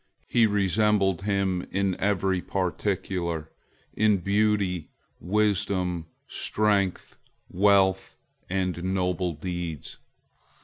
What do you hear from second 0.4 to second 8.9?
resembled him in every particular—"in beauty, wisdom, strength, wealth, and